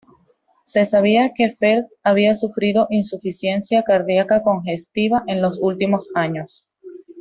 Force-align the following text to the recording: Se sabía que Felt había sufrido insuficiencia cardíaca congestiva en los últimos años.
Se 0.65 0.83
sabía 0.85 1.31
que 1.35 1.51
Felt 1.51 1.85
había 2.01 2.33
sufrido 2.33 2.87
insuficiencia 2.89 3.83
cardíaca 3.83 4.41
congestiva 4.41 5.23
en 5.27 5.43
los 5.43 5.59
últimos 5.61 6.09
años. 6.15 6.65